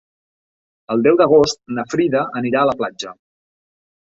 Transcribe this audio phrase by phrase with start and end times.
[0.95, 3.17] El deu d'agost na Frida anirà a la platja.